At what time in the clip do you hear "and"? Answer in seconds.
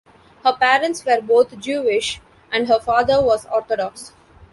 2.51-2.67